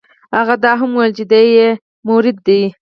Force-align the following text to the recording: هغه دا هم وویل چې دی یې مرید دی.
هغه 0.37 0.55
دا 0.63 0.71
هم 0.81 0.91
وویل 0.93 1.11
چې 1.17 1.23
دی 1.31 1.43
یې 1.57 1.69
مرید 2.07 2.37
دی. 2.47 2.61